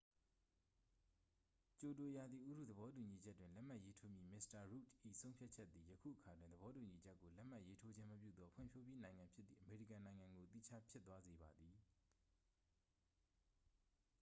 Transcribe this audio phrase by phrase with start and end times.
[1.79, 4.87] ကျိုတို ရာသီဥတုသဘောတူညီချက်တွင် လက်မှတ်ရေးထိုးမည့်မစ္စတာရုတ်ဒ်
[5.19, 11.75] ၏ဆုံးဖြတ်ချက်သည် ယခုအခါတွင် သဘောတူညီချက်ကို လက်မှတ်ရေးထိုးခြင်းမပြုသော ဖွံ့ဖြိုးပြီးနိုင်ငံဖြစ်သည့် အမေရိကန်နိုင်ငံကို သီးခြားဖြစ်သွားစေပါသည်